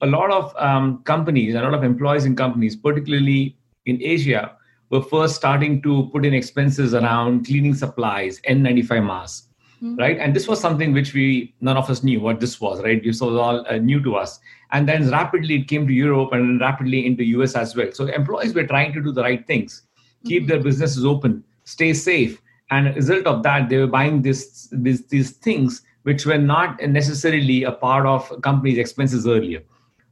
a 0.00 0.06
lot 0.06 0.30
of 0.30 0.54
um, 0.56 1.02
companies 1.04 1.54
a 1.54 1.62
lot 1.62 1.74
of 1.74 1.82
employees 1.84 2.24
in 2.24 2.36
companies 2.36 2.76
particularly 2.76 3.56
in 3.86 4.00
asia 4.02 4.52
were 4.90 5.02
first 5.02 5.36
starting 5.36 5.82
to 5.82 6.08
put 6.12 6.24
in 6.24 6.34
expenses 6.34 6.94
around 6.94 7.46
cleaning 7.46 7.74
supplies, 7.74 8.40
N95 8.48 9.06
masks, 9.06 9.48
mm-hmm. 9.82 9.96
right? 9.96 10.18
And 10.18 10.34
this 10.34 10.48
was 10.48 10.60
something 10.60 10.92
which 10.92 11.14
we 11.14 11.54
none 11.60 11.76
of 11.76 11.90
us 11.90 12.02
knew 12.02 12.20
what 12.20 12.40
this 12.40 12.60
was, 12.60 12.82
right? 12.82 13.02
This 13.02 13.20
was 13.20 13.34
all 13.34 13.66
uh, 13.68 13.76
new 13.76 14.02
to 14.02 14.16
us. 14.16 14.40
And 14.72 14.88
then 14.88 15.10
rapidly 15.10 15.56
it 15.56 15.68
came 15.68 15.86
to 15.86 15.92
Europe 15.92 16.32
and 16.32 16.60
rapidly 16.60 17.06
into 17.06 17.24
US 17.24 17.54
as 17.54 17.76
well. 17.76 17.92
So 17.92 18.06
employees 18.06 18.54
were 18.54 18.66
trying 18.66 18.92
to 18.94 19.02
do 19.02 19.12
the 19.12 19.22
right 19.22 19.46
things, 19.46 19.82
keep 20.24 20.42
mm-hmm. 20.42 20.50
their 20.50 20.62
businesses 20.62 21.04
open, 21.04 21.44
stay 21.64 21.92
safe. 21.92 22.40
And 22.70 22.88
as 22.88 23.08
a 23.08 23.14
result 23.14 23.26
of 23.36 23.42
that, 23.44 23.68
they 23.68 23.78
were 23.78 23.86
buying 23.86 24.20
this, 24.22 24.68
this, 24.72 25.02
these 25.02 25.32
things 25.32 25.82
which 26.02 26.26
were 26.26 26.38
not 26.38 26.80
necessarily 26.82 27.64
a 27.64 27.72
part 27.72 28.06
of 28.06 28.30
companies' 28.42 28.78
expenses 28.78 29.26
earlier. 29.26 29.62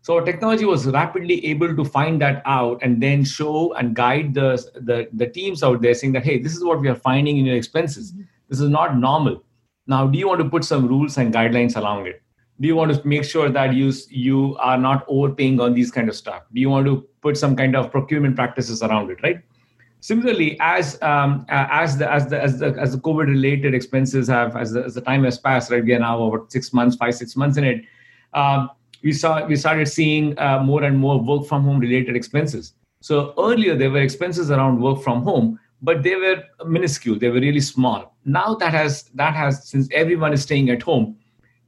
So 0.07 0.21
technology 0.21 0.65
was 0.65 0.87
rapidly 0.87 1.45
able 1.47 1.75
to 1.75 1.85
find 1.85 2.21
that 2.21 2.41
out 2.47 2.79
and 2.81 3.03
then 3.03 3.25
show 3.25 3.75
and 3.75 3.93
guide 3.93 4.35
the, 4.35 4.51
the, 4.77 5.09
the 5.13 5.27
teams 5.27 5.65
out 5.65 5.83
there 5.83 5.95
saying 5.95 6.13
that, 6.13 6.25
hey, 6.25 6.39
this 6.39 6.55
is 6.55 6.63
what 6.63 6.81
we 6.81 6.87
are 6.87 6.95
finding 6.95 7.39
in 7.39 7.45
your 7.45 7.57
expenses. 7.57 8.13
This 8.49 8.61
is 8.61 8.69
not 8.69 8.97
normal. 8.97 9.43
Now, 9.89 10.07
do 10.07 10.17
you 10.17 10.29
want 10.29 10.41
to 10.43 10.49
put 10.49 10.63
some 10.65 10.87
rules 10.87 11.19
and 11.19 11.35
guidelines 11.35 11.75
along 11.75 12.07
it? 12.07 12.23
Do 12.61 12.69
you 12.69 12.77
want 12.77 12.95
to 12.95 13.05
make 13.05 13.25
sure 13.25 13.49
that 13.49 13.75
you, 13.75 13.93
you 14.09 14.57
are 14.61 14.79
not 14.79 15.05
overpaying 15.09 15.59
on 15.59 15.75
these 15.75 15.91
kind 15.91 16.09
of 16.09 16.15
stuff? 16.15 16.45
Do 16.55 16.61
you 16.61 16.71
want 16.71 16.87
to 16.87 17.05
put 17.21 17.37
some 17.37 17.57
kind 17.57 17.75
of 17.75 17.91
procurement 17.91 18.37
practices 18.37 18.85
around 18.85 19.11
it, 19.11 19.21
right? 19.25 19.41
Similarly, 19.99 20.57
as 20.61 21.03
um, 21.03 21.45
as 21.49 21.99
the 21.99 22.09
as 22.09 22.29
the 22.29 22.41
as 22.41 22.61
the 22.61 22.77
as 22.79 22.93
the 22.93 22.99
COVID 22.99 23.27
related 23.27 23.75
expenses 23.75 24.29
have 24.29 24.55
as 24.55 24.71
the, 24.71 24.85
as 24.85 24.95
the 24.95 25.01
time 25.01 25.25
has 25.25 25.37
passed, 25.37 25.73
right? 25.73 25.85
We 25.85 25.95
are 25.95 25.99
now 25.99 26.19
over 26.19 26.45
six 26.49 26.73
months, 26.73 26.95
five 26.95 27.17
six 27.17 27.35
months 27.35 27.57
in 27.57 27.65
it. 27.65 27.85
Um, 28.33 28.71
we 29.07 29.13
saw 29.13 29.33
we 29.51 29.57
started 29.65 29.89
seeing 29.99 30.25
uh, 30.47 30.59
more 30.71 30.83
and 30.89 30.99
more 31.05 31.19
work 31.31 31.47
from 31.51 31.63
home 31.69 31.79
related 31.87 32.17
expenses. 32.21 32.73
So 33.09 33.17
earlier 33.49 33.75
there 33.81 33.91
were 33.91 34.05
expenses 34.09 34.51
around 34.51 34.81
work 34.87 35.03
from 35.07 35.23
home, 35.23 35.61
but 35.81 36.03
they 36.07 36.17
were 36.17 36.39
minuscule. 36.77 37.19
They 37.25 37.31
were 37.35 37.43
really 37.49 37.65
small. 37.75 38.01
Now 38.25 38.49
that 38.63 38.73
has 38.81 39.05
that 39.23 39.35
has 39.43 39.69
since 39.73 39.89
everyone 40.03 40.33
is 40.39 40.43
staying 40.43 40.71
at 40.77 40.83
home, 40.83 41.17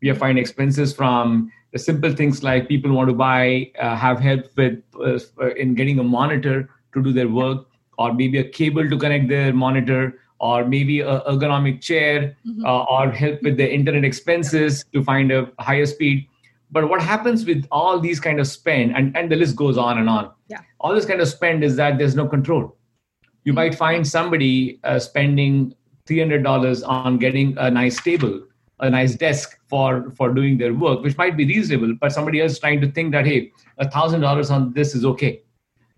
we 0.02 0.10
are 0.10 0.16
finding 0.22 0.42
expenses 0.42 0.94
from 1.00 1.52
the 1.72 1.78
simple 1.78 2.12
things 2.20 2.42
like 2.42 2.66
people 2.68 2.92
want 2.98 3.08
to 3.12 3.14
buy, 3.14 3.70
uh, 3.78 3.94
have 3.94 4.18
help 4.28 4.46
with 4.56 4.82
uh, 5.00 5.54
in 5.64 5.74
getting 5.80 6.00
a 6.00 6.06
monitor 6.16 6.56
to 6.94 7.02
do 7.02 7.12
their 7.12 7.28
work, 7.28 7.66
or 7.98 8.14
maybe 8.14 8.38
a 8.38 8.48
cable 8.58 8.88
to 8.94 8.98
connect 9.04 9.28
their 9.28 9.52
monitor, 9.52 10.02
or 10.40 10.64
maybe 10.64 10.96
a 11.00 11.20
ergonomic 11.34 11.80
chair, 11.90 12.36
mm-hmm. 12.46 12.64
uh, 12.64 12.96
or 12.96 13.12
help 13.22 13.40
with 13.42 13.56
the 13.62 13.70
internet 13.78 14.04
expenses 14.10 14.84
to 14.92 15.04
find 15.04 15.30
a 15.30 15.40
higher 15.68 15.86
speed 15.86 16.26
but 16.70 16.88
what 16.88 17.00
happens 17.00 17.44
with 17.44 17.66
all 17.70 17.98
these 17.98 18.20
kind 18.20 18.40
of 18.40 18.46
spend 18.46 18.96
and, 18.96 19.16
and 19.16 19.30
the 19.30 19.36
list 19.36 19.56
goes 19.56 19.78
on 19.78 19.98
and 19.98 20.08
on 20.08 20.30
yeah. 20.48 20.60
all 20.80 20.94
this 20.94 21.04
kind 21.04 21.20
of 21.20 21.28
spend 21.28 21.64
is 21.64 21.76
that 21.76 21.98
there's 21.98 22.14
no 22.14 22.26
control 22.26 22.76
you 23.44 23.52
mm-hmm. 23.52 23.56
might 23.56 23.74
find 23.74 24.06
somebody 24.06 24.80
uh, 24.84 24.98
spending 24.98 25.74
$300 26.06 26.86
on 26.86 27.18
getting 27.18 27.56
a 27.58 27.70
nice 27.70 28.00
table 28.02 28.42
a 28.80 28.90
nice 28.90 29.14
desk 29.14 29.58
for 29.68 30.10
for 30.12 30.32
doing 30.32 30.56
their 30.56 30.72
work 30.72 31.02
which 31.02 31.16
might 31.16 31.36
be 31.36 31.44
reasonable 31.44 31.94
but 32.00 32.12
somebody 32.12 32.40
else 32.40 32.58
trying 32.58 32.80
to 32.80 32.90
think 32.90 33.12
that 33.12 33.26
hey 33.26 33.50
a 33.78 33.90
thousand 33.90 34.20
dollars 34.20 34.50
on 34.50 34.72
this 34.72 34.94
is 34.94 35.04
okay 35.04 35.42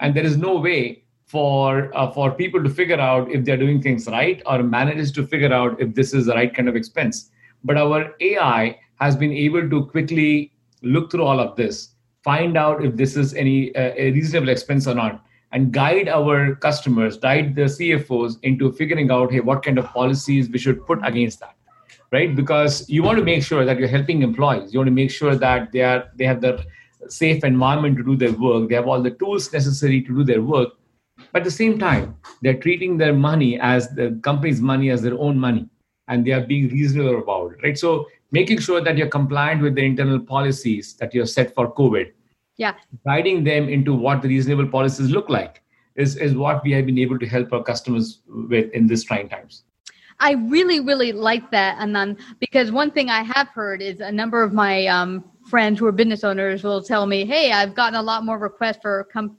and 0.01 0.15
there 0.15 0.25
is 0.25 0.37
no 0.37 0.57
way 0.57 1.05
for 1.27 1.95
uh, 1.97 2.11
for 2.11 2.31
people 2.33 2.63
to 2.63 2.71
figure 2.71 2.99
out 2.99 3.31
if 3.31 3.45
they're 3.45 3.57
doing 3.65 3.83
things 3.83 4.07
right 4.09 4.43
or 4.47 4.63
managers 4.63 5.13
to 5.13 5.27
figure 5.27 5.53
out 5.53 5.81
if 5.81 5.95
this 5.95 6.15
is 6.15 6.27
the 6.27 6.35
right 6.35 6.55
kind 6.55 6.69
of 6.69 6.77
expense 6.77 7.31
but 7.65 7.77
our 7.77 8.15
ai 8.21 8.79
has 9.01 9.17
been 9.17 9.33
able 9.33 9.69
to 9.69 9.85
quickly 9.87 10.53
look 10.83 11.11
through 11.11 11.25
all 11.25 11.41
of 11.41 11.57
this, 11.57 11.95
find 12.23 12.57
out 12.57 12.85
if 12.85 12.97
this 12.97 13.17
is 13.17 13.35
any 13.35 13.75
uh, 13.75 13.93
a 13.97 14.13
reasonable 14.13 14.49
expense 14.49 14.87
or 14.87 14.95
not, 14.95 15.25
and 15.53 15.73
guide 15.73 16.09
our 16.09 16.55
customers, 16.57 17.17
guide 17.17 17.55
the 17.55 17.63
CFOs 17.63 18.39
into 18.43 18.73
figuring 18.73 19.11
out, 19.11 19.33
hey, 19.33 19.41
what 19.41 19.65
kind 19.65 19.79
of 19.79 19.87
policies 19.87 20.49
we 20.49 20.59
should 20.59 20.87
put 20.87 21.01
against 21.03 21.41
that, 21.41 21.57
right? 22.13 22.35
Because 22.37 22.89
you 22.89 23.03
want 23.03 23.19
to 23.19 23.25
make 23.25 23.43
sure 23.43 23.65
that 23.65 23.79
you're 23.79 23.89
helping 23.89 24.23
employees. 24.23 24.73
You 24.73 24.79
want 24.79 24.89
to 24.89 24.95
make 24.95 25.11
sure 25.11 25.35
that 25.35 25.73
they 25.73 25.83
are 25.83 26.11
they 26.17 26.25
have 26.25 26.41
the 26.41 26.65
safe 27.09 27.45
environment 27.45 27.97
to 27.97 28.05
do 28.05 28.17
their 28.17 28.33
work. 28.33 28.69
They 28.69 28.75
have 28.75 28.87
all 28.87 29.03
the 29.03 29.11
tools 29.11 29.53
necessary 29.53 30.03
to 30.03 30.15
do 30.15 30.25
their 30.25 30.43
work. 30.43 30.71
But 31.33 31.41
at 31.41 31.45
the 31.45 31.51
same 31.51 31.79
time, 31.79 32.17
they're 32.43 32.61
treating 32.61 32.97
their 32.97 33.13
money 33.13 33.59
as 33.61 33.91
the 33.91 34.19
company's 34.23 34.61
money 34.61 34.91
as 34.91 35.03
their 35.03 35.19
own 35.19 35.39
money, 35.39 35.69
and 36.09 36.27
they 36.27 36.33
are 36.33 36.41
being 36.41 36.69
reasonable 36.69 37.19
about 37.19 37.53
it, 37.53 37.63
right? 37.63 37.79
So 37.79 38.07
making 38.31 38.61
sure 38.61 38.81
that 38.81 38.97
you're 38.97 39.09
compliant 39.09 39.63
with 39.63 39.75
the 39.75 39.85
internal 39.85 40.21
policies 40.21 40.95
that 40.95 41.15
you're 41.15 41.27
set 41.27 41.55
for 41.55 41.73
COVID. 41.75 42.13
Yeah. 42.57 42.75
Guiding 43.07 43.45
them 43.45 43.69
into 43.69 43.95
what 43.95 44.23
the 44.23 44.29
reasonable 44.29 44.69
policies 44.69 45.11
look 45.11 45.29
like 45.29 45.63
is, 45.97 46.17
is 46.17 46.35
what 46.35 46.63
we 46.63 46.73
have 46.73 46.87
been 46.87 46.99
able 46.99 47.19
to 47.19 47.27
help 47.27 47.53
our 47.53 47.63
customers 47.63 48.21
with 48.29 48.71
in 48.73 48.87
these 48.87 49.05
trying 49.05 49.29
times. 49.29 49.65
I 50.21 50.33
really, 50.33 50.81
really 50.81 51.13
like 51.13 51.51
that, 51.51 51.79
Anand, 51.79 52.19
because 52.41 52.71
one 52.71 52.91
thing 52.91 53.09
I 53.09 53.23
have 53.23 53.49
heard 53.49 53.81
is 53.81 54.01
a 54.01 54.13
number 54.13 54.43
of 54.43 54.53
my 54.53 54.87
um, 54.87 55.25
friends 55.49 55.79
who 55.79 55.87
are 55.87 55.93
business 55.93 56.25
owners 56.25 56.63
will 56.63 56.83
tell 56.83 57.07
me, 57.07 57.25
"Hey, 57.25 57.53
I've 57.53 57.75
gotten 57.75 57.95
a 57.95 58.03
lot 58.03 58.27
more 58.27 58.39
requests 58.39 58.81
for 58.83 59.09
com- 59.11 59.39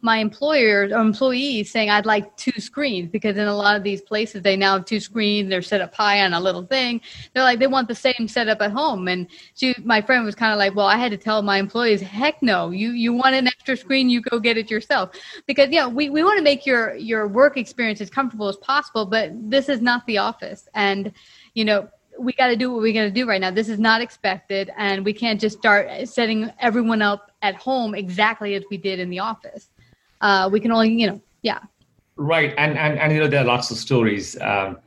my 0.00 0.18
employers 0.18 0.92
or 0.92 1.00
employees 1.00 1.70
saying 1.70 1.90
I'd 1.90 2.06
like 2.06 2.36
two 2.36 2.60
screens 2.60 3.10
because 3.10 3.36
in 3.36 3.48
a 3.48 3.54
lot 3.54 3.76
of 3.76 3.82
these 3.82 4.00
places 4.00 4.42
they 4.42 4.56
now 4.56 4.74
have 4.74 4.84
two 4.84 5.00
screens. 5.00 5.50
They're 5.50 5.62
set 5.62 5.80
up 5.80 5.92
high 5.92 6.20
on 6.20 6.34
a 6.34 6.40
little 6.40 6.64
thing. 6.64 7.00
They're 7.34 7.42
like 7.42 7.58
they 7.58 7.66
want 7.66 7.88
the 7.88 7.94
same 7.94 8.28
setup 8.28 8.60
at 8.62 8.70
home. 8.70 9.08
And 9.08 9.26
she, 9.54 9.74
my 9.82 10.00
friend 10.00 10.24
was 10.24 10.36
kind 10.36 10.52
of 10.52 10.58
like, 10.58 10.76
well, 10.76 10.86
I 10.86 10.96
had 10.96 11.10
to 11.10 11.16
tell 11.16 11.42
my 11.42 11.58
employees, 11.58 12.00
heck 12.00 12.40
no, 12.42 12.70
you 12.70 12.90
you 12.90 13.12
want 13.12 13.34
an 13.34 13.48
extra 13.48 13.76
screen, 13.76 14.08
you 14.08 14.20
go 14.20 14.38
get 14.38 14.56
it 14.56 14.70
yourself 14.70 15.10
because 15.46 15.70
yeah, 15.70 15.88
we 15.88 16.10
we 16.10 16.22
want 16.22 16.38
to 16.38 16.44
make 16.44 16.64
your 16.64 16.94
your 16.94 17.26
work 17.26 17.56
experience 17.56 18.00
as 18.00 18.10
comfortable 18.10 18.48
as 18.48 18.56
possible, 18.56 19.04
but 19.04 19.32
this 19.50 19.68
is 19.68 19.80
not 19.80 20.06
the 20.06 20.18
office, 20.18 20.68
and 20.74 21.12
you 21.54 21.64
know 21.64 21.88
we 22.20 22.32
got 22.32 22.48
to 22.48 22.56
do 22.56 22.72
what 22.72 22.82
we 22.82 22.92
got 22.92 23.02
to 23.02 23.10
do 23.10 23.28
right 23.28 23.40
now. 23.40 23.50
This 23.50 23.68
is 23.68 23.78
not 23.78 24.00
expected, 24.00 24.70
and 24.76 25.04
we 25.04 25.12
can't 25.12 25.40
just 25.40 25.58
start 25.58 25.88
setting 26.08 26.50
everyone 26.60 27.02
up 27.02 27.32
at 27.42 27.56
home 27.56 27.94
exactly 27.94 28.54
as 28.54 28.64
we 28.70 28.76
did 28.76 29.00
in 29.00 29.10
the 29.10 29.18
office 29.18 29.70
uh, 30.20 30.48
we 30.50 30.60
can 30.60 30.72
only 30.72 30.90
you 30.90 31.06
know 31.06 31.20
yeah. 31.42 31.60
Right 32.16 32.52
and 32.58 32.76
and, 32.76 32.98
and 32.98 33.12
you 33.12 33.20
know 33.20 33.28
there 33.28 33.40
are 33.40 33.44
lots 33.44 33.70
of 33.70 33.76
stories. 33.76 34.40
Um, 34.40 34.78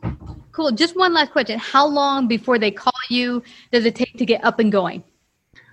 Cool. 0.51 0.71
Just 0.71 0.95
one 0.95 1.13
last 1.13 1.31
question: 1.31 1.57
How 1.57 1.87
long 1.87 2.27
before 2.27 2.59
they 2.59 2.71
call 2.71 2.93
you 3.09 3.41
does 3.71 3.85
it 3.85 3.95
take 3.95 4.15
to 4.17 4.25
get 4.25 4.43
up 4.45 4.59
and 4.59 4.71
going? 4.71 5.03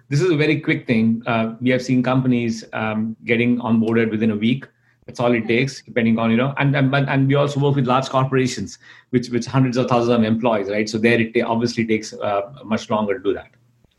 This 0.09 0.21
is 0.21 0.31
a 0.31 0.37
very 0.37 0.61
quick 0.61 0.87
thing. 0.87 1.23
Uh, 1.27 1.55
we 1.61 1.71
have 1.71 1.83
seen 1.83 2.03
companies 2.03 2.65
um, 2.73 3.17
getting 3.25 3.59
onboarded 3.59 4.11
within 4.11 4.31
a 4.31 4.37
week. 4.37 4.67
That's 5.07 5.21
all 5.21 5.33
it 5.33 5.47
takes, 5.47 5.83
depending 5.83 6.19
on 6.19 6.31
you 6.31 6.37
know, 6.37 6.55
and 6.57 6.75
and 6.75 6.95
and 6.95 7.29
we 7.29 7.35
also 7.35 7.61
work 7.61 7.77
with 7.77 7.87
large 7.87 8.09
corporations, 8.09 8.79
which 9.11 9.29
which 9.29 9.45
hundreds 9.45 9.77
of 9.77 9.89
thousands 9.89 10.19
of 10.19 10.25
employees, 10.25 10.71
right? 10.71 10.89
So 10.89 10.99
there 10.99 11.21
it 11.21 11.41
obviously 11.43 11.87
takes 11.87 12.13
uh, 12.13 12.53
much 12.65 12.89
longer 12.91 13.19
to 13.19 13.23
do 13.23 13.35
that. 13.35 13.51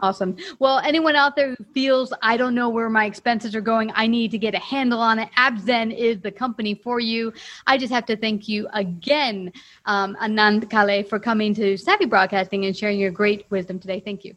Awesome. 0.01 0.35
Well, 0.57 0.79
anyone 0.79 1.15
out 1.15 1.35
there 1.35 1.55
who 1.55 1.63
feels 1.73 2.11
I 2.23 2.35
don't 2.35 2.55
know 2.55 2.69
where 2.69 2.89
my 2.89 3.05
expenses 3.05 3.55
are 3.55 3.61
going, 3.61 3.91
I 3.93 4.07
need 4.07 4.31
to 4.31 4.39
get 4.39 4.55
a 4.55 4.59
handle 4.59 4.99
on 4.99 5.19
it. 5.19 5.29
AppZen 5.37 5.95
is 5.95 6.19
the 6.21 6.31
company 6.31 6.73
for 6.73 6.99
you. 6.99 7.33
I 7.67 7.77
just 7.77 7.93
have 7.93 8.05
to 8.07 8.17
thank 8.17 8.47
you 8.47 8.67
again, 8.73 9.53
um, 9.85 10.17
Anand 10.21 10.69
Kale, 10.69 11.03
for 11.03 11.19
coming 11.19 11.53
to 11.55 11.77
Savvy 11.77 12.05
Broadcasting 12.05 12.65
and 12.65 12.75
sharing 12.75 12.99
your 12.99 13.11
great 13.11 13.45
wisdom 13.51 13.79
today. 13.79 13.99
Thank 13.99 14.25
you. 14.25 14.35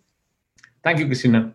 Thank 0.83 0.99
you, 0.99 1.06
Christina. 1.06 1.54